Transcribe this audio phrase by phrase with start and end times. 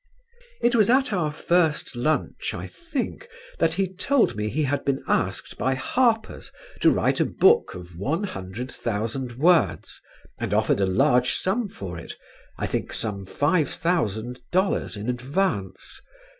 [0.63, 5.03] It was at our first lunch, I think, that he told me he had been
[5.07, 10.01] asked by Harper's to write a book of one hundred thousand words
[10.39, 12.13] and offered a large sum for it
[12.57, 16.01] I think some five thousand dollars in advance.